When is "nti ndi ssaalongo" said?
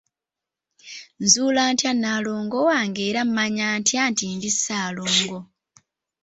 4.11-5.39